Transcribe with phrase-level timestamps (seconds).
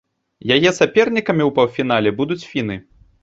[0.55, 2.81] Яе сапернікамі ў паўфінале будуць фіны.